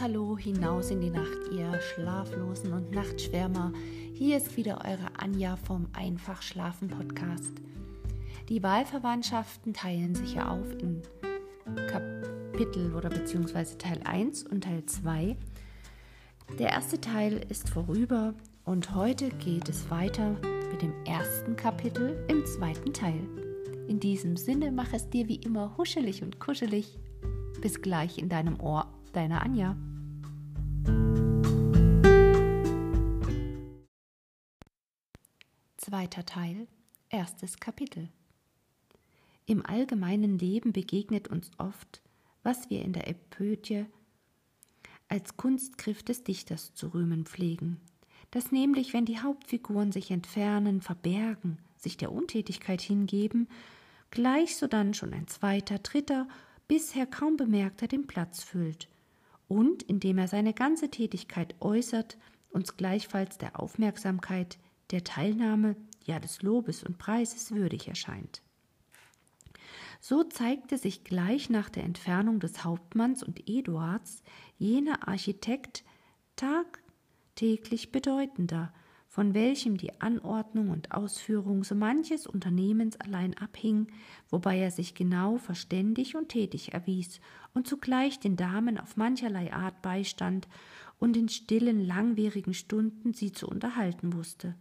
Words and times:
Hallo 0.00 0.38
hinaus 0.38 0.90
in 0.90 1.02
die 1.02 1.10
Nacht, 1.10 1.52
ihr 1.52 1.78
Schlaflosen 1.78 2.72
und 2.72 2.90
Nachtschwärmer. 2.90 3.70
Hier 4.14 4.38
ist 4.38 4.56
wieder 4.56 4.78
eure 4.82 5.10
Anja 5.18 5.56
vom 5.56 5.88
Einfach 5.92 6.40
Schlafen 6.40 6.88
Podcast. 6.88 7.52
Die 8.48 8.62
Wahlverwandtschaften 8.62 9.74
teilen 9.74 10.14
sich 10.14 10.36
ja 10.36 10.48
auf 10.48 10.72
in 10.78 11.02
Kapitel 11.86 12.94
oder 12.94 13.10
beziehungsweise 13.10 13.76
Teil 13.76 14.00
1 14.04 14.44
und 14.44 14.64
Teil 14.64 14.86
2. 14.86 15.36
Der 16.58 16.70
erste 16.70 16.98
Teil 16.98 17.44
ist 17.50 17.68
vorüber 17.68 18.32
und 18.64 18.94
heute 18.94 19.28
geht 19.28 19.68
es 19.68 19.90
weiter 19.90 20.30
mit 20.72 20.80
dem 20.80 20.94
ersten 21.04 21.56
Kapitel 21.56 22.24
im 22.28 22.46
zweiten 22.46 22.94
Teil. 22.94 23.20
In 23.86 24.00
diesem 24.00 24.38
Sinne, 24.38 24.72
mach 24.72 24.94
es 24.94 25.10
dir 25.10 25.28
wie 25.28 25.36
immer 25.36 25.76
huschelig 25.76 26.22
und 26.22 26.40
kuschelig. 26.40 26.98
Bis 27.60 27.82
gleich 27.82 28.16
in 28.16 28.30
deinem 28.30 28.58
Ohr 28.60 28.86
Deine 29.12 29.42
Anja. 29.42 29.76
Zweiter 35.90 36.24
Teil, 36.24 36.68
erstes 37.08 37.58
Kapitel. 37.58 38.10
Im 39.46 39.66
allgemeinen 39.66 40.38
Leben 40.38 40.72
begegnet 40.72 41.26
uns 41.26 41.50
oft, 41.58 42.00
was 42.44 42.70
wir 42.70 42.82
in 42.82 42.92
der 42.92 43.08
Epödie 43.08 43.86
als 45.08 45.36
Kunstgriff 45.36 46.04
des 46.04 46.22
Dichters 46.22 46.74
zu 46.74 46.94
rühmen 46.94 47.26
pflegen, 47.26 47.80
dass 48.30 48.52
nämlich, 48.52 48.92
wenn 48.92 49.04
die 49.04 49.18
Hauptfiguren 49.18 49.90
sich 49.90 50.12
entfernen, 50.12 50.80
verbergen, 50.80 51.58
sich 51.76 51.96
der 51.96 52.12
Untätigkeit 52.12 52.80
hingeben, 52.80 53.48
gleich 54.12 54.56
sodann 54.56 54.94
schon 54.94 55.12
ein 55.12 55.26
zweiter, 55.26 55.80
dritter, 55.80 56.28
bisher 56.68 57.06
kaum 57.06 57.36
bemerkter 57.36 57.88
den 57.88 58.06
Platz 58.06 58.44
füllt, 58.44 58.88
und 59.48 59.82
indem 59.82 60.18
er 60.18 60.28
seine 60.28 60.54
ganze 60.54 60.88
Tätigkeit 60.88 61.56
äußert, 61.58 62.16
uns 62.50 62.76
gleichfalls 62.76 63.38
der 63.38 63.58
Aufmerksamkeit, 63.58 64.56
der 64.90 65.04
Teilnahme, 65.04 65.76
ja 66.04 66.18
des 66.18 66.42
Lobes 66.42 66.82
und 66.82 66.98
Preises 66.98 67.52
würdig 67.52 67.88
erscheint. 67.88 68.42
So 70.00 70.24
zeigte 70.24 70.78
sich 70.78 71.04
gleich 71.04 71.50
nach 71.50 71.68
der 71.68 71.84
Entfernung 71.84 72.40
des 72.40 72.64
Hauptmanns 72.64 73.22
und 73.22 73.48
Eduards 73.48 74.22
jener 74.58 75.06
Architekt 75.06 75.84
tagtäglich 76.36 77.92
bedeutender, 77.92 78.72
von 79.08 79.34
welchem 79.34 79.76
die 79.76 80.00
Anordnung 80.00 80.70
und 80.70 80.92
Ausführung 80.92 81.64
so 81.64 81.74
manches 81.74 82.26
Unternehmens 82.26 82.98
allein 82.98 83.36
abhing, 83.36 83.88
wobei 84.30 84.58
er 84.58 84.70
sich 84.70 84.94
genau 84.94 85.36
verständig 85.36 86.16
und 86.16 86.28
tätig 86.28 86.72
erwies 86.72 87.20
und 87.52 87.66
zugleich 87.66 88.20
den 88.20 88.36
Damen 88.36 88.78
auf 88.78 88.96
mancherlei 88.96 89.52
Art 89.52 89.82
beistand 89.82 90.48
und 90.98 91.16
in 91.16 91.28
stillen, 91.28 91.84
langwierigen 91.84 92.54
Stunden 92.54 93.12
sie 93.12 93.32
zu 93.32 93.48
unterhalten 93.48 94.14
wusste. 94.14 94.54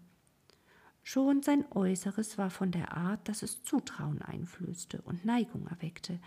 Schon 1.11 1.41
sein 1.41 1.65
Äußeres 1.71 2.37
war 2.37 2.51
von 2.51 2.69
der 2.69 2.95
Art, 2.95 3.27
dass 3.27 3.41
es 3.41 3.63
Zutrauen 3.63 4.21
einflößte 4.21 5.01
und 5.01 5.25
Neigung 5.25 5.65
erweckte. 5.65 6.19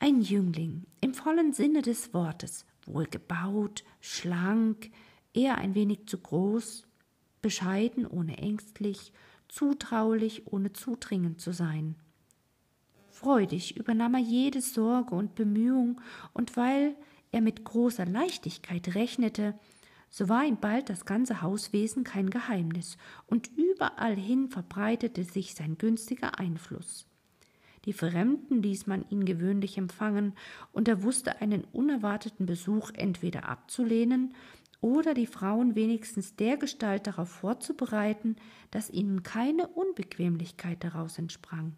Ein 0.00 0.22
Jüngling, 0.22 0.86
im 1.00 1.14
vollen 1.14 1.52
Sinne 1.52 1.82
des 1.82 2.12
Wortes, 2.12 2.66
wohlgebaut, 2.84 3.84
schlank, 4.00 4.90
eher 5.32 5.58
ein 5.58 5.76
wenig 5.76 6.06
zu 6.06 6.18
groß, 6.18 6.84
bescheiden 7.42 8.08
ohne 8.08 8.38
ängstlich, 8.38 9.12
zutraulich 9.46 10.52
ohne 10.52 10.72
zudringend 10.72 11.40
zu 11.40 11.52
sein. 11.52 11.94
Freudig 13.12 13.76
übernahm 13.76 14.14
er 14.14 14.20
jede 14.20 14.62
Sorge 14.62 15.14
und 15.14 15.36
Bemühung, 15.36 16.00
und 16.32 16.56
weil 16.56 16.96
er 17.30 17.40
mit 17.40 17.62
großer 17.62 18.04
Leichtigkeit 18.04 18.96
rechnete, 18.96 19.56
so 20.10 20.28
war 20.28 20.44
ihm 20.44 20.58
bald 20.58 20.88
das 20.88 21.04
ganze 21.04 21.42
Hauswesen 21.42 22.04
kein 22.04 22.30
Geheimnis, 22.30 22.96
und 23.26 23.50
überall 23.56 24.16
hin 24.16 24.48
verbreitete 24.48 25.24
sich 25.24 25.54
sein 25.54 25.78
günstiger 25.78 26.38
Einfluss. 26.38 27.06
Die 27.84 27.92
Fremden 27.92 28.62
ließ 28.62 28.86
man 28.86 29.08
ihn 29.10 29.24
gewöhnlich 29.24 29.78
empfangen, 29.78 30.34
und 30.72 30.88
er 30.88 31.02
wusste 31.02 31.40
einen 31.40 31.64
unerwarteten 31.64 32.46
Besuch 32.46 32.90
entweder 32.94 33.48
abzulehnen 33.48 34.34
oder 34.80 35.14
die 35.14 35.26
Frauen 35.26 35.74
wenigstens 35.74 36.36
dergestalt 36.36 37.06
darauf 37.06 37.28
vorzubereiten, 37.28 38.36
dass 38.70 38.90
ihnen 38.90 39.22
keine 39.22 39.68
Unbequemlichkeit 39.68 40.82
daraus 40.84 41.18
entsprang. 41.18 41.74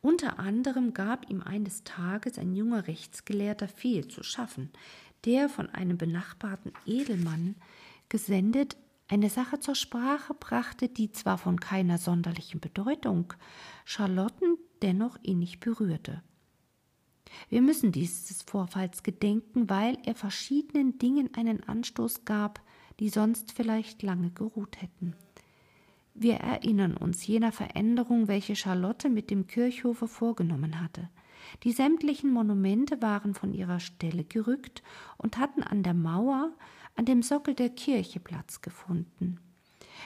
Unter 0.00 0.38
anderem 0.38 0.94
gab 0.94 1.28
ihm 1.30 1.42
eines 1.42 1.84
Tages 1.84 2.38
ein 2.38 2.54
junger 2.54 2.86
Rechtsgelehrter 2.86 3.68
viel 3.68 4.08
zu 4.08 4.22
schaffen, 4.22 4.70
der 5.26 5.48
von 5.48 5.68
einem 5.70 5.98
benachbarten 5.98 6.72
Edelmann 6.86 7.56
gesendet 8.08 8.76
eine 9.08 9.28
Sache 9.28 9.60
zur 9.60 9.74
Sprache 9.74 10.34
brachte, 10.34 10.88
die 10.88 11.12
zwar 11.12 11.38
von 11.38 11.60
keiner 11.60 11.98
sonderlichen 11.98 12.60
Bedeutung, 12.60 13.32
Charlotten 13.84 14.56
dennoch 14.82 15.16
innig 15.22 15.60
berührte. 15.60 16.22
Wir 17.48 17.62
müssen 17.62 17.92
dieses 17.92 18.42
Vorfalls 18.42 19.02
gedenken, 19.02 19.68
weil 19.68 19.98
er 20.04 20.14
verschiedenen 20.14 20.98
Dingen 20.98 21.34
einen 21.34 21.62
Anstoß 21.62 22.24
gab, 22.24 22.60
die 22.98 23.08
sonst 23.08 23.52
vielleicht 23.52 24.02
lange 24.02 24.30
geruht 24.30 24.80
hätten. 24.80 25.14
Wir 26.14 26.36
erinnern 26.36 26.96
uns 26.96 27.26
jener 27.26 27.52
Veränderung, 27.52 28.26
welche 28.26 28.56
Charlotte 28.56 29.10
mit 29.10 29.30
dem 29.30 29.46
Kirchhofe 29.46 30.08
vorgenommen 30.08 30.80
hatte. 30.80 31.10
Die 31.62 31.72
sämtlichen 31.72 32.30
Monumente 32.30 33.00
waren 33.02 33.34
von 33.34 33.52
ihrer 33.52 33.80
Stelle 33.80 34.24
gerückt 34.24 34.82
und 35.16 35.38
hatten 35.38 35.62
an 35.62 35.82
der 35.82 35.94
Mauer, 35.94 36.52
an 36.94 37.04
dem 37.04 37.22
Sockel 37.22 37.54
der 37.54 37.70
Kirche 37.70 38.20
Platz 38.20 38.60
gefunden. 38.60 39.38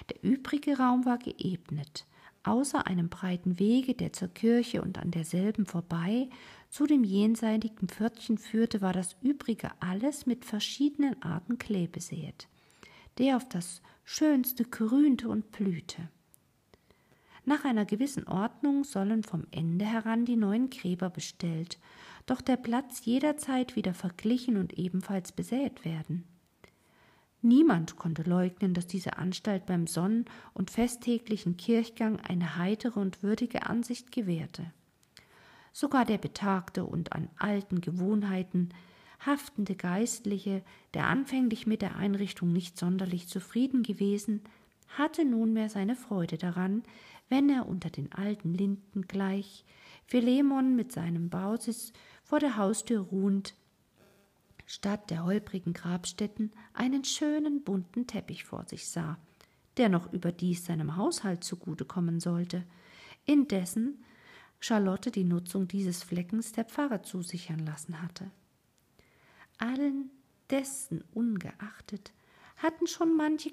Der 0.09 0.23
übrige 0.23 0.78
Raum 0.78 1.05
war 1.05 1.19
geebnet. 1.19 2.06
Außer 2.43 2.87
einem 2.87 3.11
breiten 3.11 3.59
Wege, 3.59 3.95
der 3.95 4.15
zur 4.15 4.28
Kirche 4.28 4.81
und 4.81 4.97
an 4.97 5.11
derselben 5.11 5.67
vorbei 5.67 6.31
zu 6.71 6.87
dem 6.87 7.05
jenseitigen 7.05 7.89
Pförtchen 7.89 8.39
führte, 8.39 8.81
war 8.81 8.95
das 8.95 9.17
übrige 9.21 9.71
alles 9.81 10.25
mit 10.25 10.45
verschiedenen 10.45 11.21
Arten 11.22 11.59
Klee 11.59 11.87
besäet, 11.87 12.49
der 13.19 13.37
auf 13.37 13.47
das 13.49 13.83
Schönste 14.05 14.65
grünte 14.65 15.28
und 15.28 15.53
blühte. 15.53 16.09
Nach 17.50 17.65
einer 17.65 17.84
gewissen 17.84 18.28
Ordnung 18.28 18.84
sollen 18.84 19.25
vom 19.25 19.44
Ende 19.50 19.84
heran 19.84 20.25
die 20.25 20.37
neuen 20.37 20.71
Gräber 20.71 21.11
bestellt, 21.11 21.81
doch 22.27 22.41
der 22.41 22.56
Platz 22.56 23.05
jederzeit 23.05 23.75
wieder 23.75 23.93
verglichen 23.93 24.56
und 24.56 24.75
ebenfalls 24.75 25.33
besät 25.33 25.84
werden. 25.84 26.28
Niemand 27.43 27.97
konnte 27.97 28.22
leugnen, 28.22 28.72
dass 28.72 28.87
diese 28.87 29.19
Anstalt 29.19 29.66
beim 29.66 29.89
Sonnen- 29.89 30.27
und 30.55 30.71
festtäglichen 30.71 31.56
Kirchgang 31.56 32.21
eine 32.21 32.56
heitere 32.56 33.00
und 33.00 33.25
würdige 33.25 33.66
Ansicht 33.66 34.12
gewährte. 34.12 34.72
Sogar 35.72 36.05
der 36.05 36.19
betagte 36.19 36.84
und 36.84 37.12
an 37.15 37.31
alten 37.37 37.81
Gewohnheiten 37.81 38.69
haftende 39.27 39.75
Geistliche, 39.75 40.62
der 40.94 41.09
anfänglich 41.09 41.66
mit 41.66 41.83
der 41.83 41.97
Einrichtung 41.97 42.53
nicht 42.53 42.78
sonderlich 42.78 43.27
zufrieden 43.27 43.83
gewesen, 43.83 44.41
hatte 44.97 45.25
nunmehr 45.25 45.69
seine 45.69 45.97
Freude 45.97 46.39
daran, 46.39 46.83
wenn 47.28 47.49
er 47.49 47.67
unter 47.67 47.91
den 47.91 48.12
alten 48.12 48.55
Linden 48.55 49.03
gleich, 49.03 49.65
Philemon 50.05 50.75
mit 50.75 50.93
seinem 50.93 51.31
Bausis 51.31 51.93
vor 52.25 52.41
der 52.41 52.56
Haustür 52.56 53.01
ruhend, 53.01 53.55
statt 54.67 55.11
der 55.11 55.25
holprigen 55.25 55.73
Grabstätten 55.73 56.53
einen 56.75 57.05
schönen 57.05 57.62
bunten 57.62 58.06
Teppich 58.06 58.45
vor 58.45 58.65
sich 58.67 58.89
sah, 58.89 59.19
der 59.77 59.89
noch 59.89 60.12
überdies 60.12 60.65
seinem 60.65 60.97
Haushalt 60.97 61.45
zugute 61.45 61.84
kommen 61.84 62.21
sollte, 62.21 62.65
indessen 63.25 64.03
Charlotte 64.59 65.10
die 65.10 65.25
Nutzung 65.25 65.69
dieses 65.69 66.03
Fleckens 66.03 66.53
der 66.53 66.65
Pfarre 66.65 67.03
zusichern 67.03 67.60
lassen 67.60 68.03
hatte. 68.03 68.31
Allen 69.59 70.10
dessen 70.51 71.04
ungeachtet 71.13 72.13
hatten 72.57 72.87
schon 72.87 73.16
manche 73.16 73.51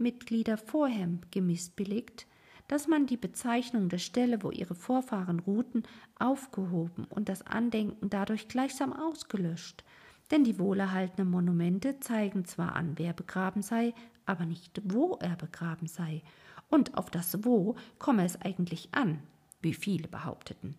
Gemeindemitglieder 0.00 0.56
vorher 0.56 1.08
gemissbilligt, 1.30 2.26
dass 2.68 2.88
man 2.88 3.06
die 3.06 3.18
Bezeichnung 3.18 3.90
der 3.90 3.98
Stelle, 3.98 4.42
wo 4.42 4.50
ihre 4.50 4.74
Vorfahren 4.74 5.40
ruhten, 5.40 5.82
aufgehoben 6.18 7.04
und 7.10 7.28
das 7.28 7.46
Andenken 7.46 8.08
dadurch 8.08 8.48
gleichsam 8.48 8.94
ausgelöscht, 8.94 9.84
denn 10.30 10.42
die 10.42 10.58
wohlerhaltenen 10.58 11.30
Monumente 11.30 12.00
zeigen 12.00 12.46
zwar 12.46 12.76
an, 12.76 12.94
wer 12.96 13.12
begraben 13.12 13.60
sei, 13.60 13.92
aber 14.24 14.46
nicht, 14.46 14.80
wo 14.84 15.18
er 15.20 15.36
begraben 15.36 15.86
sei, 15.86 16.22
und 16.70 16.96
auf 16.96 17.10
das 17.10 17.44
Wo 17.44 17.74
komme 17.98 18.24
es 18.24 18.40
eigentlich 18.40 18.88
an, 18.92 19.18
wie 19.60 19.74
viele 19.74 20.08
behaupteten. 20.08 20.76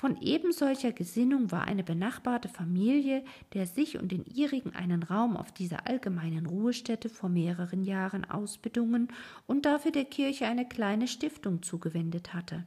Von 0.00 0.16
ebensolcher 0.22 0.92
Gesinnung 0.92 1.50
war 1.50 1.64
eine 1.64 1.82
benachbarte 1.82 2.48
Familie, 2.48 3.24
der 3.52 3.66
sich 3.66 3.98
und 3.98 4.12
den 4.12 4.24
ihrigen 4.26 4.72
einen 4.76 5.02
Raum 5.02 5.36
auf 5.36 5.50
dieser 5.50 5.88
allgemeinen 5.88 6.46
Ruhestätte 6.46 7.08
vor 7.08 7.28
mehreren 7.28 7.82
Jahren 7.82 8.24
ausbedungen 8.24 9.08
und 9.48 9.66
dafür 9.66 9.90
der 9.90 10.04
Kirche 10.04 10.46
eine 10.46 10.68
kleine 10.68 11.08
Stiftung 11.08 11.64
zugewendet 11.64 12.32
hatte. 12.32 12.64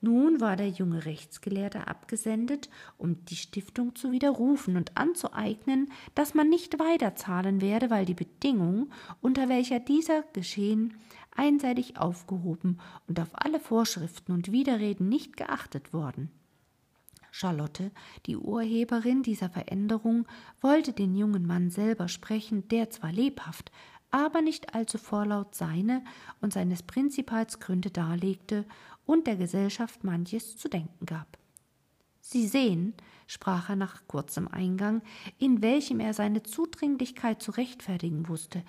Nun 0.00 0.40
war 0.40 0.54
der 0.54 0.68
junge 0.68 1.04
Rechtsgelehrte 1.06 1.88
abgesendet, 1.88 2.70
um 2.98 3.24
die 3.24 3.36
Stiftung 3.36 3.96
zu 3.96 4.12
widerrufen 4.12 4.76
und 4.76 4.96
anzueignen, 4.96 5.90
dass 6.14 6.34
man 6.34 6.48
nicht 6.48 6.78
weiterzahlen 6.78 7.62
werde, 7.62 7.90
weil 7.90 8.04
die 8.04 8.14
Bedingung, 8.14 8.92
unter 9.20 9.48
welcher 9.48 9.80
dieser 9.80 10.22
Geschehen, 10.32 10.94
einseitig 11.34 11.98
aufgehoben 11.98 12.78
und 13.08 13.18
auf 13.18 13.30
alle 13.32 13.58
Vorschriften 13.58 14.30
und 14.30 14.52
Widerreden 14.52 15.08
nicht 15.08 15.36
geachtet 15.36 15.92
worden. 15.92 16.30
Charlotte, 17.36 17.90
die 18.26 18.36
Urheberin 18.36 19.24
dieser 19.24 19.50
Veränderung, 19.50 20.24
wollte 20.60 20.92
den 20.92 21.16
jungen 21.16 21.44
Mann 21.44 21.68
selber 21.68 22.06
sprechen, 22.06 22.68
der 22.68 22.90
zwar 22.90 23.10
lebhaft, 23.10 23.72
aber 24.12 24.40
nicht 24.40 24.72
allzu 24.72 24.98
vorlaut 24.98 25.52
seine 25.52 26.04
und 26.40 26.52
seines 26.52 26.84
Prinzipals 26.84 27.58
Gründe 27.58 27.90
darlegte 27.90 28.64
und 29.04 29.26
der 29.26 29.34
Gesellschaft 29.34 30.04
manches 30.04 30.56
zu 30.56 30.68
denken 30.68 31.06
gab. 31.06 31.36
Sie 32.20 32.46
sehen, 32.46 32.94
sprach 33.26 33.68
er 33.68 33.74
nach 33.74 34.06
kurzem 34.06 34.46
Eingang, 34.46 35.02
in 35.36 35.60
welchem 35.60 35.98
er 35.98 36.14
seine 36.14 36.44
Zudringlichkeit 36.44 37.42
zu 37.42 37.50
rechtfertigen 37.50 38.28
wusste. 38.28 38.62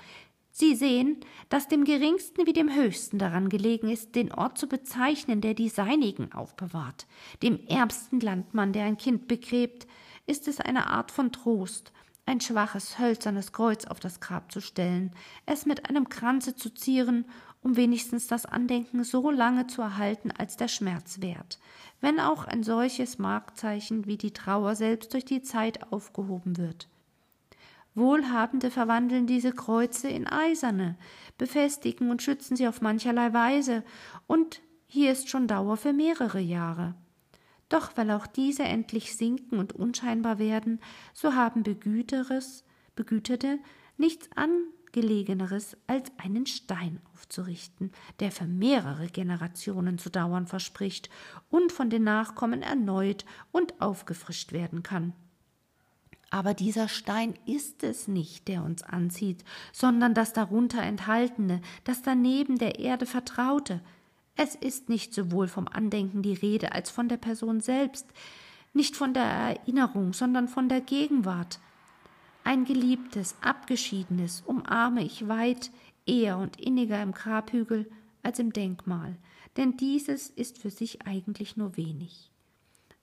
Sie 0.58 0.74
sehen, 0.74 1.18
dass 1.50 1.68
dem 1.68 1.84
geringsten 1.84 2.48
wie 2.48 2.54
dem 2.54 2.74
höchsten 2.74 3.18
daran 3.18 3.50
gelegen 3.50 3.90
ist, 3.90 4.16
den 4.16 4.32
Ort 4.32 4.58
zu 4.58 4.68
bezeichnen, 4.68 5.42
der 5.42 5.54
die 5.54 5.68
seinigen 5.68 6.32
aufbewahrt. 6.32 7.08
Dem 7.44 7.60
ärmsten 7.68 8.22
Landmann, 8.22 8.72
der 8.72 8.86
ein 8.86 8.96
Kind 8.96 9.28
begräbt, 9.28 9.86
ist 10.28 10.48
es 10.48 10.62
eine 10.62 10.88
Art 10.88 11.12
von 11.12 11.34
Trost, 11.34 11.92
ein 12.26 12.40
schwaches, 12.40 12.98
hölzernes 12.98 13.52
Kreuz 13.52 13.84
auf 13.84 14.00
das 14.00 14.22
Grab 14.22 14.50
zu 14.50 14.62
stellen, 14.62 15.12
es 15.46 15.66
mit 15.66 15.90
einem 15.90 16.08
Kranze 16.08 16.56
zu 16.56 16.74
zieren 16.74 17.26
um 17.66 17.76
wenigstens 17.76 18.28
das 18.28 18.46
Andenken 18.46 19.04
so 19.04 19.32
lange 19.32 19.66
zu 19.66 19.82
erhalten, 19.82 20.30
als 20.30 20.56
der 20.56 20.68
Schmerz 20.68 21.20
währt, 21.22 21.58
wenn 22.00 22.20
auch 22.20 22.46
ein 22.46 22.62
solches 22.62 23.18
Markzeichen 23.18 24.06
wie 24.06 24.18
die 24.18 24.34
Trauer 24.34 24.76
selbst 24.76 25.14
durch 25.14 25.26
die 25.26 25.42
Zeit 25.42 25.92
aufgehoben 25.92 26.58
wird. 26.58 26.88
Wohlhabende 27.96 28.70
verwandeln 28.70 29.26
diese 29.26 29.54
Kreuze 29.54 30.10
in 30.10 30.28
eiserne, 30.28 30.98
befestigen 31.38 32.12
und 32.12 32.22
schützen 32.22 32.56
sie 32.56 32.68
auf 32.68 32.82
mancherlei 32.82 33.34
Weise, 33.34 33.84
und 34.28 34.62
hier 34.86 35.12
ist 35.12 35.30
schon 35.30 35.48
Dauer 35.48 35.78
für 35.78 35.94
mehrere 35.94 36.40
Jahre. 36.40 36.96
Doch 37.70 37.96
weil 37.96 38.12
auch 38.12 38.28
diese 38.28 38.64
endlich 38.64 39.16
sinken 39.16 39.58
und 39.58 39.74
unscheinbar 39.74 40.38
werden, 40.38 40.80
so 41.14 41.34
haben 41.34 41.64
Begüteres, 41.64 42.64
Begüterte 42.96 43.60
nichts 43.98 44.30
an 44.36 44.52
Gelegeneres, 44.92 45.76
als 45.88 46.10
einen 46.18 46.46
Stein 46.46 47.02
aufzurichten, 47.14 47.92
der 48.22 48.32
für 48.32 48.46
mehrere 48.46 49.08
Generationen 49.08 49.98
zu 49.98 50.10
dauern 50.10 50.48
verspricht 50.48 51.10
und 51.50 51.74
von 51.74 51.90
den 51.90 52.06
Nachkommen 52.06 52.62
erneut 52.62 53.26
und 53.52 53.82
aufgefrischt 53.82 54.54
werden 54.54 54.84
kann. 54.84 55.12
Aber 56.36 56.54
dieser 56.54 56.90
Stein 56.90 57.36
ist 57.46 57.82
es 57.82 58.10
nicht, 58.10 58.50
der 58.50 58.62
uns 58.62 58.84
anzieht, 58.84 59.46
sondern 59.72 60.14
das 60.14 60.34
darunter 60.34 60.82
enthaltene, 60.82 61.62
das 61.86 62.02
daneben 62.02 62.58
der 62.58 62.78
Erde 62.78 63.06
vertraute. 63.06 63.80
Es 64.36 64.54
ist 64.54 64.90
nicht 64.90 65.14
sowohl 65.14 65.48
vom 65.48 65.70
Andenken 65.70 66.24
die 66.24 66.34
Rede 66.34 66.74
als 66.74 66.92
von 66.92 67.08
der 67.08 67.16
Person 67.16 67.62
selbst, 67.62 68.06
nicht 68.74 68.98
von 68.98 69.14
der 69.14 69.24
Erinnerung, 69.24 70.12
sondern 70.12 70.50
von 70.50 70.68
der 70.68 70.82
Gegenwart. 70.82 71.62
Ein 72.44 72.66
geliebtes, 72.66 73.38
abgeschiedenes 73.40 74.44
umarme 74.46 75.06
ich 75.06 75.30
weit 75.30 75.72
eher 76.06 76.38
und 76.38 76.60
inniger 76.60 77.02
im 77.02 77.14
Grabhügel 77.14 77.90
als 78.24 78.40
im 78.40 78.52
Denkmal, 78.52 79.16
denn 79.56 79.78
dieses 79.78 80.32
ist 80.32 80.58
für 80.58 80.70
sich 80.70 81.08
eigentlich 81.08 81.56
nur 81.56 81.78
wenig. 81.78 82.30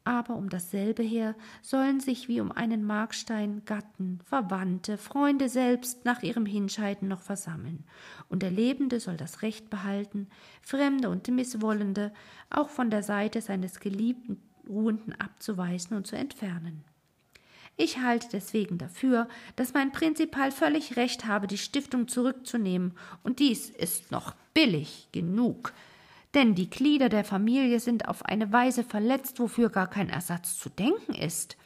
Aber 0.04 0.34
um 0.34 0.48
dasselbe 0.48 1.02
her 1.02 1.36
sollen 1.60 2.00
sich 2.00 2.26
wie 2.28 2.40
um 2.40 2.50
einen 2.50 2.84
Markstein 2.84 3.62
Gatten, 3.64 4.18
Verwandte, 4.24 4.98
Freunde 4.98 5.48
selbst 5.48 6.04
nach 6.04 6.22
ihrem 6.22 6.44
Hinscheiden 6.44 7.06
noch 7.06 7.20
versammeln, 7.20 7.84
und 8.28 8.42
der 8.42 8.50
Lebende 8.50 8.98
soll 8.98 9.16
das 9.16 9.42
Recht 9.42 9.70
behalten, 9.70 10.28
Fremde 10.60 11.08
und 11.08 11.28
Misswollende 11.28 12.12
auch 12.50 12.68
von 12.68 12.90
der 12.90 13.04
Seite 13.04 13.40
seines 13.40 13.78
geliebten 13.78 14.42
Ruhenden 14.68 15.14
abzuweisen 15.20 15.96
und 15.96 16.06
zu 16.06 16.16
entfernen. 16.16 16.84
Ich 17.76 17.98
halte 17.98 18.28
deswegen 18.32 18.78
dafür, 18.78 19.28
dass 19.56 19.72
mein 19.72 19.92
Prinzipal 19.92 20.50
völlig 20.50 20.96
recht 20.96 21.26
habe, 21.26 21.46
die 21.46 21.58
Stiftung 21.58 22.08
zurückzunehmen, 22.08 22.92
und 23.22 23.38
dies 23.38 23.70
ist 23.70 24.10
noch 24.10 24.34
billig 24.52 25.08
genug. 25.12 25.72
Denn 26.34 26.54
die 26.54 26.70
Glieder 26.70 27.08
der 27.08 27.24
Familie 27.24 27.78
sind 27.78 28.08
auf 28.08 28.24
eine 28.24 28.52
Weise 28.52 28.84
verletzt, 28.84 29.38
wofür 29.38 29.68
gar 29.68 29.88
kein 29.88 30.08
Ersatz 30.08 30.58
zu 30.58 30.70
denken 30.70 31.14
ist. 31.14 31.56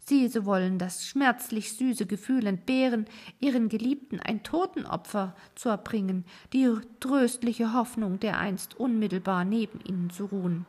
Sie 0.00 0.28
so 0.28 0.46
wollen 0.46 0.78
das 0.78 1.06
schmerzlich 1.06 1.74
süße 1.74 2.06
Gefühl 2.06 2.46
entbehren, 2.46 3.04
ihren 3.40 3.68
Geliebten 3.68 4.20
ein 4.20 4.42
Totenopfer 4.42 5.36
zu 5.54 5.68
erbringen, 5.68 6.24
die 6.54 6.74
tröstliche 7.00 7.74
Hoffnung, 7.74 8.18
dereinst 8.18 8.74
unmittelbar 8.74 9.44
neben 9.44 9.80
ihnen 9.80 10.08
zu 10.08 10.24
ruhen. 10.24 10.64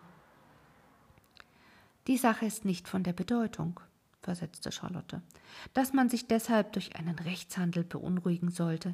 Die 2.07 2.17
Sache 2.17 2.45
ist 2.45 2.65
nicht 2.65 2.89
von 2.89 3.03
der 3.03 3.13
Bedeutung 3.13 3.79
versetzte 4.21 4.71
Charlotte, 4.73 5.21
dass 5.73 5.93
man 5.93 6.09
sich 6.09 6.27
deshalb 6.27 6.73
durch 6.73 6.97
einen 6.97 7.17
Rechtshandel 7.17 7.85
beunruhigen 7.85 8.49
sollte. 8.51 8.93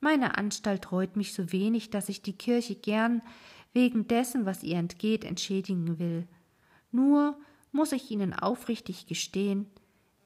Meine 0.00 0.38
Anstalt 0.38 0.92
reut 0.92 1.16
mich 1.16 1.34
so 1.34 1.50
wenig, 1.50 1.90
dass 1.90 2.08
ich 2.08 2.22
die 2.22 2.34
Kirche 2.34 2.76
gern 2.76 3.22
wegen 3.74 4.08
dessen, 4.08 4.46
was 4.46 4.62
ihr 4.62 4.78
entgeht, 4.78 5.24
entschädigen 5.24 5.98
will. 5.98 6.26
Nur 6.90 7.36
muss 7.72 7.92
ich 7.92 8.10
Ihnen 8.10 8.32
aufrichtig 8.32 9.06
gestehen, 9.06 9.66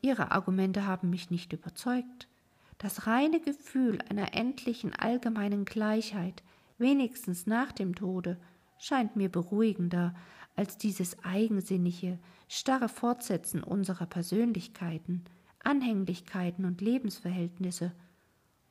Ihre 0.01 0.31
Argumente 0.31 0.87
haben 0.87 1.11
mich 1.11 1.31
nicht 1.31 1.53
überzeugt. 1.53 2.29
Das 2.77 3.09
reine 3.09 3.41
Gefühl 3.41 3.99
einer 4.09 4.35
endlichen 4.35 4.95
allgemeinen 4.95 5.65
Gleichheit, 5.65 6.45
wenigstens 6.77 7.47
nach 7.47 7.73
dem 7.73 7.97
Tode, 7.97 8.39
scheint 8.79 9.17
mir 9.17 9.29
beruhigender 9.29 10.15
als 10.55 10.79
dieses 10.79 11.25
eigensinnige, 11.25 12.19
starre 12.49 12.89
Fortsetzen 12.89 13.63
unserer 13.65 14.07
Persönlichkeiten, 14.07 15.25
Anhänglichkeiten 15.65 16.65
und 16.65 16.81
Lebensverhältnisse. 16.81 17.93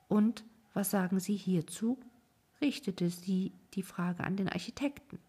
Und 0.07 0.45
was 0.73 0.91
sagen 0.91 1.19
Sie 1.19 1.35
hierzu? 1.35 1.99
Richtete 2.61 3.09
sie 3.09 3.51
die 3.73 3.83
Frage 3.83 4.23
an 4.23 4.37
den 4.37 4.49
Architekten. 4.49 5.19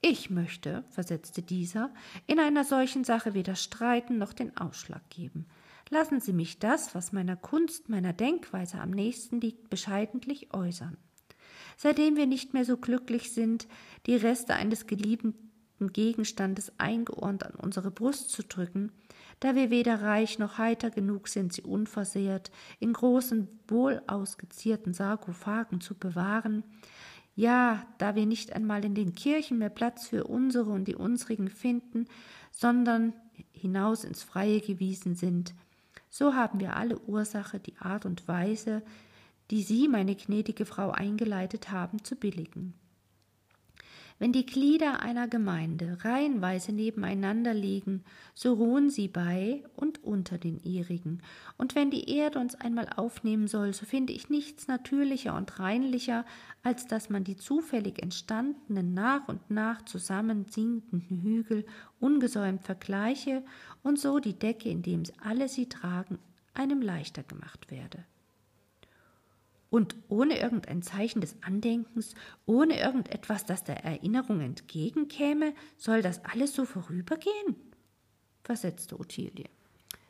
Ich 0.00 0.30
möchte, 0.30 0.84
versetzte 0.90 1.42
dieser, 1.42 1.90
in 2.26 2.38
einer 2.38 2.64
solchen 2.64 3.02
Sache 3.02 3.34
weder 3.34 3.56
streiten 3.56 4.18
noch 4.18 4.32
den 4.32 4.56
Ausschlag 4.56 5.08
geben. 5.10 5.46
Lassen 5.90 6.20
Sie 6.20 6.32
mich 6.32 6.58
das, 6.58 6.94
was 6.94 7.12
meiner 7.12 7.36
Kunst, 7.36 7.88
meiner 7.88 8.12
Denkweise 8.12 8.78
am 8.78 8.90
nächsten 8.90 9.40
liegt, 9.40 9.70
bescheidentlich 9.70 10.52
äußern. 10.52 10.96
Seitdem 11.76 12.16
wir 12.16 12.26
nicht 12.26 12.54
mehr 12.54 12.64
so 12.64 12.76
glücklich 12.76 13.32
sind, 13.32 13.66
die 14.06 14.16
Reste 14.16 14.54
eines 14.54 14.86
geliebten 14.86 15.34
Gegenstandes 15.80 16.72
eingeordnet 16.78 17.54
an 17.54 17.54
unsere 17.54 17.90
Brust 17.90 18.30
zu 18.30 18.42
drücken, 18.42 18.92
da 19.40 19.54
wir 19.54 19.70
weder 19.70 20.02
reich 20.02 20.38
noch 20.38 20.58
heiter 20.58 20.90
genug 20.90 21.28
sind, 21.28 21.52
sie 21.52 21.62
unversehrt 21.62 22.50
in 22.80 22.92
großen, 22.92 23.48
wohl 23.68 24.02
ausgezierten 24.06 24.92
Sarkophagen 24.92 25.80
zu 25.80 25.94
bewahren, 25.94 26.64
ja, 27.36 27.86
da 27.98 28.16
wir 28.16 28.26
nicht 28.26 28.52
einmal 28.52 28.84
in 28.84 28.96
den 28.96 29.14
Kirchen 29.14 29.58
mehr 29.58 29.68
Platz 29.68 30.08
für 30.08 30.24
unsere 30.24 30.70
und 30.70 30.88
die 30.88 30.96
unsrigen 30.96 31.48
finden, 31.48 32.06
sondern 32.50 33.12
hinaus 33.52 34.02
ins 34.02 34.24
Freie 34.24 34.60
gewiesen 34.60 35.14
sind, 35.14 35.54
so 36.10 36.34
haben 36.34 36.58
wir 36.58 36.74
alle 36.74 36.98
Ursache, 36.98 37.60
die 37.60 37.76
Art 37.78 38.06
und 38.06 38.26
Weise, 38.26 38.82
die 39.50 39.62
Sie, 39.62 39.88
meine 39.88 40.16
gnädige 40.16 40.66
Frau, 40.66 40.90
eingeleitet 40.90 41.70
haben, 41.70 42.02
zu 42.02 42.16
billigen. 42.16 42.74
Wenn 44.20 44.32
die 44.32 44.46
Glieder 44.46 45.00
einer 45.00 45.28
Gemeinde 45.28 45.98
reihenweise 46.02 46.72
nebeneinander 46.72 47.54
liegen, 47.54 48.02
so 48.34 48.54
ruhen 48.54 48.90
sie 48.90 49.06
bei 49.06 49.62
und 49.76 50.02
unter 50.02 50.38
den 50.38 50.58
ihrigen. 50.58 51.22
Und 51.56 51.76
wenn 51.76 51.92
die 51.92 52.10
Erde 52.10 52.40
uns 52.40 52.56
einmal 52.56 52.88
aufnehmen 52.96 53.46
soll, 53.46 53.72
so 53.72 53.86
finde 53.86 54.12
ich 54.12 54.28
nichts 54.28 54.66
natürlicher 54.66 55.36
und 55.36 55.60
reinlicher, 55.60 56.24
als 56.64 56.88
dass 56.88 57.10
man 57.10 57.22
die 57.22 57.36
zufällig 57.36 58.02
entstandenen 58.02 58.92
nach 58.92 59.28
und 59.28 59.52
nach 59.52 59.82
zusammensinkenden 59.82 61.22
Hügel 61.22 61.64
ungesäumt 62.00 62.64
vergleiche 62.64 63.44
und 63.84 64.00
so 64.00 64.18
die 64.18 64.36
Decke, 64.36 64.68
indem 64.68 65.04
alle 65.22 65.48
sie 65.48 65.68
tragen, 65.68 66.18
einem 66.54 66.82
leichter 66.82 67.22
gemacht 67.22 67.70
werde. 67.70 68.04
Und 69.70 69.96
ohne 70.08 70.38
irgendein 70.38 70.82
Zeichen 70.82 71.20
des 71.20 71.36
Andenkens, 71.42 72.14
ohne 72.46 72.80
irgendetwas, 72.80 73.44
das 73.44 73.64
der 73.64 73.84
Erinnerung 73.84 74.40
entgegenkäme, 74.40 75.54
soll 75.76 76.02
das 76.02 76.24
alles 76.24 76.54
so 76.54 76.64
vorübergehen? 76.64 77.56
versetzte 78.42 78.98
Ottilie. 78.98 79.50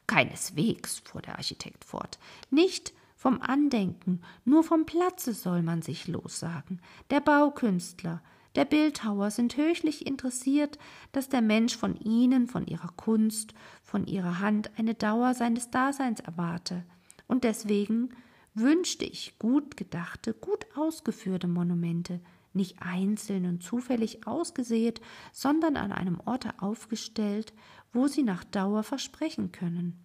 Keineswegs, 0.07 1.01
fuhr 1.01 1.21
der 1.21 1.37
Architekt 1.39 1.85
fort. 1.85 2.21
Nicht 2.51 2.95
vom 3.17 3.43
Andenken, 3.43 4.23
nur 4.45 4.63
vom 4.63 4.87
Platze 4.87 5.35
soll 5.35 5.63
man 5.63 5.83
sich 5.83 6.07
lossagen. 6.07 6.81
Der 7.11 7.21
Baukünstler, 7.21 8.23
Der 8.55 8.65
Bildhauer 8.65 9.31
sind 9.31 9.57
höchlich 9.57 10.07
interessiert, 10.07 10.79
dass 11.13 11.29
der 11.29 11.43
Mensch 11.43 11.77
von 11.77 11.97
ihnen, 11.97 12.49
von 12.49 12.67
ihrer 12.67 12.93
Kunst, 12.97 13.55
von 13.83 14.07
ihrer 14.07 14.41
Hand 14.41 14.71
eine 14.79 14.95
Dauer 14.95 15.35
seines 15.35 15.71
Daseins 15.71 16.21
erwarte. 16.21 16.85
Und 17.27 17.45
deswegen 17.45 18.11
wünschte 18.55 19.05
ich 19.05 19.39
gut 19.39 19.77
gedachte, 19.77 20.35
gut 20.35 20.67
ausgeführte 20.77 21.49
Monumente, 21.49 22.21
nicht 22.53 22.77
einzeln 22.81 23.47
und 23.47 23.63
zufällig 23.63 24.27
ausgesäet, 24.27 25.01
sondern 25.33 25.77
an 25.77 25.93
einem 25.93 26.21
Orte 26.25 26.55
aufgestellt, 26.59 27.53
wo 27.93 28.07
sie 28.07 28.23
nach 28.23 28.45
Dauer 28.45 28.83
versprechen 28.83 29.53
können. 29.53 30.05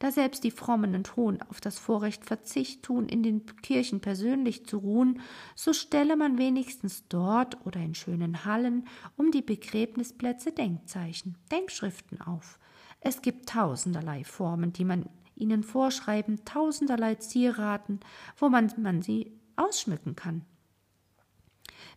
Da 0.00 0.10
selbst 0.10 0.44
die 0.44 0.50
Frommen 0.50 0.94
und 0.94 1.14
Hohen 1.16 1.42
auf 1.42 1.60
das 1.60 1.78
Vorrecht 1.78 2.24
Verzicht 2.24 2.82
tun, 2.82 3.06
in 3.06 3.22
den 3.22 3.44
Kirchen 3.60 4.00
persönlich 4.00 4.64
zu 4.64 4.78
ruhen, 4.78 5.20
so 5.54 5.74
stelle 5.74 6.16
man 6.16 6.38
wenigstens 6.38 7.06
dort 7.08 7.66
oder 7.66 7.80
in 7.80 7.94
schönen 7.94 8.46
Hallen 8.46 8.86
um 9.18 9.30
die 9.30 9.42
Begräbnisplätze 9.42 10.52
Denkzeichen, 10.52 11.36
Denkschriften 11.52 12.22
auf. 12.22 12.58
Es 13.00 13.20
gibt 13.20 13.50
tausenderlei 13.50 14.24
Formen, 14.24 14.72
die 14.72 14.86
man 14.86 15.04
ihnen 15.40 15.62
vorschreiben, 15.62 16.44
tausenderlei 16.44 17.16
Zieraten, 17.16 18.00
wo 18.36 18.48
man, 18.48 18.72
man 18.76 19.02
sie 19.02 19.32
ausschmücken 19.56 20.16
kann. 20.16 20.44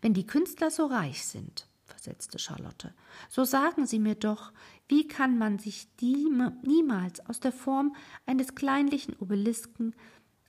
Wenn 0.02 0.14
die 0.14 0.26
Künstler 0.26 0.72
so 0.72 0.86
reich 0.86 1.26
sind, 1.26 1.68
versetzte 1.86 2.40
Charlotte, 2.40 2.94
so 3.30 3.44
sagen 3.44 3.86
Sie 3.86 4.00
mir 4.00 4.16
doch, 4.16 4.52
wie 4.88 5.08
kann 5.08 5.38
man 5.38 5.60
sich 5.60 5.88
die 5.98 6.28
niemals 6.64 7.26
aus 7.26 7.40
der 7.40 7.52
Form 7.52 7.96
eines 8.26 8.56
kleinlichen 8.56 9.16
Obelisken, 9.16 9.96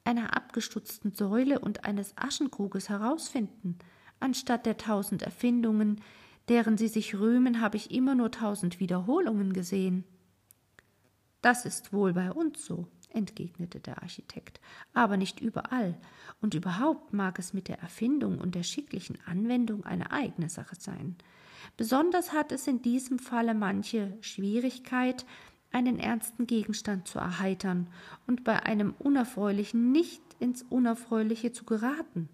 einer 0.04 0.36
abgestutzten 0.36 1.14
Säule 1.14 1.60
und 1.60 1.84
eines 1.84 2.16
Aschenkruges 2.16 2.88
herausfinden? 2.88 3.78
Anstatt 4.20 4.66
der 4.66 4.76
tausend 4.76 5.22
Erfindungen, 5.22 6.00
deren 6.48 6.76
Sie 6.76 6.88
sich 6.88 7.14
rühmen, 7.14 7.60
habe 7.60 7.76
ich 7.76 7.90
immer 7.90 8.14
nur 8.14 8.30
tausend 8.30 8.80
Wiederholungen 8.80 9.52
gesehen. 9.52 10.04
Das 11.44 11.66
ist 11.66 11.92
wohl 11.92 12.14
bei 12.14 12.32
uns 12.32 12.64
so, 12.64 12.86
entgegnete 13.10 13.78
der 13.78 14.02
Architekt, 14.02 14.62
aber 14.94 15.18
nicht 15.18 15.40
überall, 15.40 15.94
und 16.40 16.54
überhaupt 16.54 17.12
mag 17.12 17.38
es 17.38 17.52
mit 17.52 17.68
der 17.68 17.80
Erfindung 17.80 18.38
und 18.38 18.54
der 18.54 18.62
schicklichen 18.62 19.18
Anwendung 19.26 19.84
eine 19.84 20.10
eigene 20.10 20.48
Sache 20.48 20.74
sein. 20.78 21.16
Besonders 21.76 22.32
hat 22.32 22.50
es 22.50 22.66
in 22.66 22.80
diesem 22.80 23.18
Falle 23.18 23.52
manche 23.52 24.16
Schwierigkeit, 24.22 25.26
einen 25.70 25.98
ernsten 25.98 26.46
Gegenstand 26.46 27.08
zu 27.08 27.18
erheitern 27.18 27.88
und 28.26 28.42
bei 28.42 28.62
einem 28.62 28.94
Unerfreulichen 28.98 29.92
nicht 29.92 30.22
ins 30.38 30.62
Unerfreuliche 30.62 31.52
zu 31.52 31.64
geraten. 31.64 32.30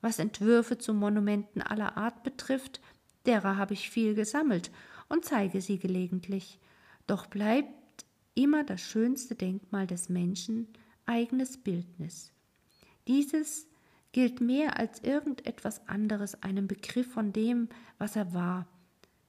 Was 0.00 0.18
Entwürfe 0.18 0.78
zu 0.78 0.94
Monumenten 0.94 1.62
aller 1.62 1.96
Art 1.96 2.24
betrifft, 2.24 2.80
derer 3.24 3.56
habe 3.56 3.74
ich 3.74 3.88
viel 3.88 4.16
gesammelt 4.16 4.72
und 5.08 5.24
zeige 5.24 5.60
sie 5.60 5.78
gelegentlich. 5.78 6.58
Doch 7.06 7.26
bleibt 7.26 7.68
immer 8.38 8.62
das 8.62 8.80
schönste 8.80 9.34
Denkmal 9.34 9.88
des 9.88 10.08
Menschen 10.08 10.68
eigenes 11.06 11.58
Bildnis. 11.58 12.32
Dieses 13.08 13.66
gilt 14.12 14.40
mehr 14.40 14.78
als 14.78 15.02
irgendetwas 15.02 15.86
anderes 15.88 16.40
einem 16.42 16.68
Begriff 16.68 17.12
von 17.12 17.32
dem, 17.32 17.68
was 17.98 18.14
er 18.14 18.32
war. 18.32 18.68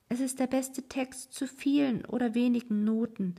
Es 0.10 0.20
ist 0.20 0.40
der 0.40 0.48
beste 0.48 0.84
Text 0.88 1.34
zu 1.34 1.48
vielen 1.48 2.06
oder 2.06 2.36
wenigen 2.36 2.84
Noten, 2.84 3.36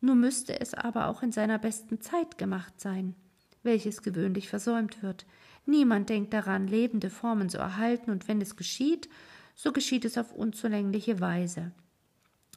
nur 0.00 0.14
müsste 0.14 0.60
es 0.60 0.74
aber 0.74 1.08
auch 1.08 1.22
in 1.22 1.32
seiner 1.32 1.58
besten 1.58 2.00
Zeit 2.00 2.38
gemacht 2.38 2.80
sein, 2.80 3.16
welches 3.64 4.02
gewöhnlich 4.02 4.48
versäumt 4.48 5.02
wird. 5.02 5.26
Niemand 5.66 6.08
denkt 6.08 6.32
daran, 6.34 6.68
lebende 6.68 7.10
Formen 7.10 7.48
zu 7.48 7.58
erhalten, 7.58 8.10
und 8.10 8.28
wenn 8.28 8.40
es 8.40 8.54
geschieht, 8.54 9.08
so 9.56 9.72
geschieht 9.72 10.04
es 10.04 10.18
auf 10.18 10.32
unzulängliche 10.32 11.20
Weise. 11.20 11.72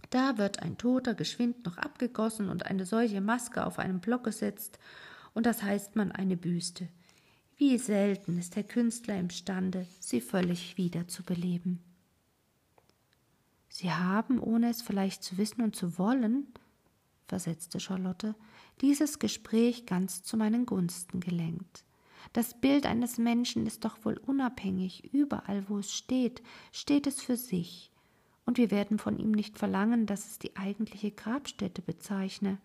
Da 0.10 0.38
wird 0.38 0.62
ein 0.62 0.78
Toter 0.78 1.14
geschwind 1.14 1.66
noch 1.66 1.78
abgegossen 1.78 2.50
und 2.50 2.66
eine 2.66 2.86
solche 2.86 3.22
Maske 3.22 3.66
auf 3.66 3.80
einen 3.80 4.00
Block 4.00 4.24
gesetzt, 4.24 4.80
und 5.34 5.46
das 5.46 5.62
heißt 5.62 5.96
man 5.96 6.12
eine 6.12 6.38
Büste. 6.38 6.88
Wie 7.58 7.78
selten 7.78 8.38
ist 8.38 8.56
der 8.56 8.64
Künstler 8.64 9.20
imstande, 9.20 9.86
sie 10.00 10.22
völlig 10.22 10.78
wieder 10.78 11.08
zu 11.08 11.24
beleben. 11.24 11.80
Sie 13.70 13.92
haben, 13.92 14.40
ohne 14.40 14.70
es 14.70 14.82
vielleicht 14.82 15.24
zu 15.24 15.38
wissen 15.38 15.62
und 15.62 15.76
zu 15.76 15.98
wollen, 15.98 16.48
versetzte 17.28 17.80
Charlotte, 17.80 18.36
dieses 18.82 19.20
Gespräch 19.20 19.86
ganz 19.86 20.24
zu 20.24 20.38
meinen 20.38 20.66
Gunsten 20.66 21.20
gelenkt. 21.20 21.84
Das 22.34 22.60
Bild 22.60 22.86
eines 22.86 23.18
Menschen 23.18 23.66
ist 23.66 23.86
doch 23.86 24.04
wohl 24.06 24.18
unabhängig, 24.18 25.14
überall 25.14 25.68
wo 25.70 25.80
es 25.80 25.94
steht, 25.94 26.42
steht 26.72 27.08
es 27.08 27.22
für 27.22 27.38
sich, 27.38 27.92
und 28.48 28.58
wir 28.58 28.72
werden 28.72 28.98
von 28.98 29.20
ihm 29.20 29.32
nicht 29.32 29.60
verlangen, 29.60 30.08
dass 30.08 30.26
es 30.26 30.40
die 30.40 30.56
eigentliche 30.56 31.12
Grabstätte 31.12 31.82
bezeichne. 31.82 32.58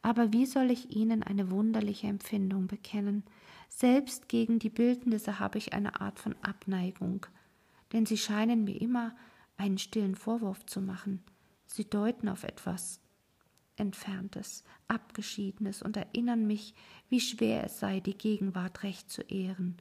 Aber 0.00 0.32
wie 0.32 0.46
soll 0.46 0.70
ich 0.70 0.96
Ihnen 0.96 1.22
eine 1.22 1.50
wunderliche 1.50 2.06
Empfindung 2.06 2.68
bekennen? 2.68 3.24
Selbst 3.68 4.28
gegen 4.28 4.60
die 4.60 4.70
Bildnisse 4.70 5.40
habe 5.40 5.58
ich 5.58 5.72
eine 5.72 6.00
Art 6.00 6.20
von 6.20 6.36
Abneigung, 6.42 7.26
denn 7.92 8.06
sie 8.06 8.16
scheinen 8.16 8.64
mir 8.64 8.80
immer 8.80 9.14
einen 9.56 9.78
stillen 9.78 10.14
Vorwurf 10.14 10.64
zu 10.66 10.80
machen. 10.80 11.22
Sie 11.66 11.88
deuten 11.88 12.28
auf 12.28 12.44
etwas 12.44 13.00
Entferntes, 13.76 14.62
Abgeschiedenes 14.86 15.82
und 15.82 15.96
erinnern 15.96 16.46
mich, 16.46 16.74
wie 17.08 17.20
schwer 17.20 17.64
es 17.64 17.80
sei, 17.80 17.98
die 18.00 18.16
Gegenwart 18.16 18.84
recht 18.84 19.10
zu 19.10 19.22
ehren. 19.22 19.78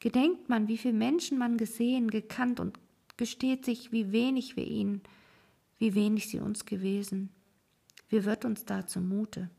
Gedenkt 0.00 0.48
man, 0.48 0.66
wie 0.66 0.78
viele 0.78 0.94
Menschen 0.94 1.38
man 1.38 1.56
gesehen, 1.56 2.10
gekannt 2.10 2.58
und 2.58 2.78
gesteht 3.16 3.64
sich, 3.64 3.92
wie 3.92 4.12
wenig 4.12 4.56
wir 4.56 4.66
ihnen, 4.66 5.02
wie 5.78 5.94
wenig 5.94 6.28
sie 6.28 6.40
uns 6.40 6.64
gewesen. 6.64 7.30
Wie 8.08 8.24
wird 8.24 8.44
uns 8.44 8.64
da 8.64 8.86
zumute? 8.86 9.50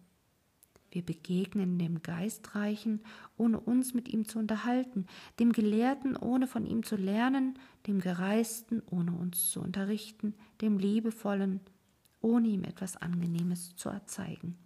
Wir 0.95 1.01
begegnen 1.01 1.77
dem 1.77 2.01
Geistreichen, 2.01 3.01
ohne 3.35 3.59
uns 3.59 3.93
mit 3.93 4.07
ihm 4.07 4.29
zu 4.29 4.39
unterhalten, 4.39 5.07
dem 5.39 5.51
Gelehrten, 5.51 6.15
ohne 6.15 6.47
von 6.47 6.65
ihm 6.65 6.83
zu 6.83 6.95
lernen, 6.95 7.59
dem 7.85 7.99
Gereisten, 7.99 8.81
ohne 8.89 9.11
uns 9.11 9.51
zu 9.51 9.59
unterrichten, 9.59 10.35
dem 10.61 10.77
Liebevollen, 10.77 11.59
ohne 12.21 12.47
ihm 12.47 12.63
etwas 12.63 12.95
Angenehmes 12.95 13.75
zu 13.75 13.89
erzeigen. 13.89 14.57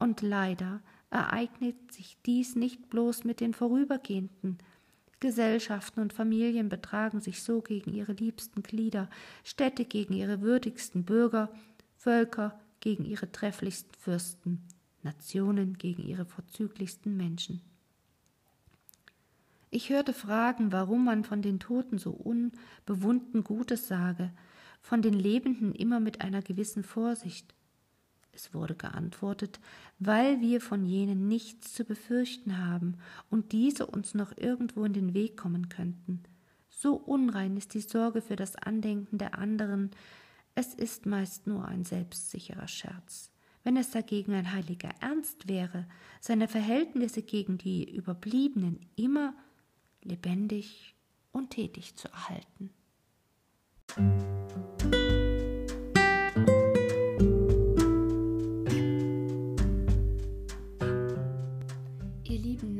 Und 0.00 0.20
leider 0.20 0.82
ereignet 1.10 1.92
sich 1.92 2.18
dies 2.26 2.56
nicht 2.56 2.90
bloß 2.90 3.22
mit 3.22 3.38
den 3.38 3.54
Vorübergehenden, 3.54 4.58
Gesellschaften 5.24 6.00
und 6.00 6.12
Familien 6.12 6.68
betragen 6.68 7.18
sich 7.18 7.42
so 7.42 7.62
gegen 7.62 7.94
ihre 7.94 8.12
liebsten 8.12 8.62
Glieder, 8.62 9.08
Städte 9.42 9.86
gegen 9.86 10.12
ihre 10.12 10.42
würdigsten 10.42 11.04
Bürger, 11.04 11.48
Völker 11.96 12.60
gegen 12.80 13.06
ihre 13.06 13.32
trefflichsten 13.32 13.94
Fürsten, 13.94 14.60
Nationen 15.02 15.78
gegen 15.78 16.02
ihre 16.02 16.26
vorzüglichsten 16.26 17.16
Menschen. 17.16 17.62
Ich 19.70 19.88
hörte 19.88 20.12
fragen, 20.12 20.72
warum 20.72 21.06
man 21.06 21.24
von 21.24 21.40
den 21.40 21.58
Toten 21.58 21.96
so 21.96 22.10
unbewunden 22.10 23.44
Gutes 23.44 23.88
sage, 23.88 24.30
von 24.82 25.00
den 25.00 25.14
Lebenden 25.14 25.72
immer 25.72 26.00
mit 26.00 26.20
einer 26.20 26.42
gewissen 26.42 26.84
Vorsicht. 26.84 27.54
Es 28.34 28.52
wurde 28.52 28.74
geantwortet, 28.74 29.60
weil 29.98 30.40
wir 30.40 30.60
von 30.60 30.84
jenen 30.84 31.28
nichts 31.28 31.72
zu 31.72 31.84
befürchten 31.84 32.58
haben 32.58 32.96
und 33.30 33.52
diese 33.52 33.86
uns 33.86 34.14
noch 34.14 34.36
irgendwo 34.36 34.84
in 34.84 34.92
den 34.92 35.14
Weg 35.14 35.36
kommen 35.36 35.68
könnten. 35.68 36.22
So 36.68 36.94
unrein 36.94 37.56
ist 37.56 37.74
die 37.74 37.80
Sorge 37.80 38.20
für 38.20 38.36
das 38.36 38.56
Andenken 38.56 39.18
der 39.18 39.38
anderen, 39.38 39.90
es 40.56 40.74
ist 40.74 41.06
meist 41.06 41.46
nur 41.46 41.66
ein 41.66 41.84
selbstsicherer 41.84 42.68
Scherz. 42.68 43.30
Wenn 43.64 43.76
es 43.76 43.90
dagegen 43.90 44.34
ein 44.34 44.52
heiliger 44.52 44.90
Ernst 45.00 45.48
wäre, 45.48 45.86
seine 46.20 46.48
Verhältnisse 46.48 47.22
gegen 47.22 47.56
die 47.58 47.90
Überbliebenen 47.96 48.78
immer 48.94 49.34
lebendig 50.02 50.94
und 51.32 51.50
tätig 51.50 51.96
zu 51.96 52.08
erhalten. 52.08 52.70